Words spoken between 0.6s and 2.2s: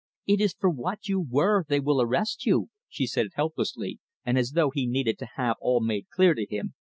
what you were they will